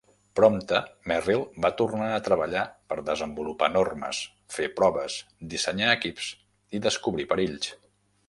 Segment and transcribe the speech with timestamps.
[0.37, 0.77] Prompte,
[1.09, 2.63] Merrill va tornar a treballar
[2.93, 4.23] per desenvolupar normes,
[4.55, 5.17] fer proves,
[5.53, 6.33] dissenyar equips
[6.79, 7.71] i descobrir perills.